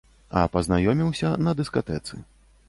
[0.39, 2.23] А пазнаёміўся на дыскатэцы.